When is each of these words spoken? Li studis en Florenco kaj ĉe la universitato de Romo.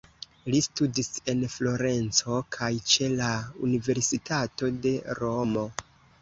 Li 0.51 0.59
studis 0.67 1.09
en 1.33 1.43
Florenco 1.55 2.37
kaj 2.55 2.71
ĉe 2.93 3.11
la 3.19 3.29
universitato 3.69 4.73
de 4.87 4.97
Romo. 5.23 5.69